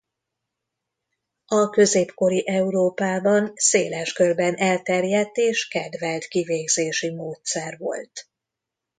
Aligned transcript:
A 1.45 1.69
középkori 1.69 2.47
Európában 2.47 3.51
széles 3.55 4.13
körben 4.13 4.55
elterjedt 4.55 5.37
és 5.37 5.67
kedvelt 5.67 6.25
kivégzési 6.25 7.11
módszer 7.13 7.77
volt. 7.77 8.29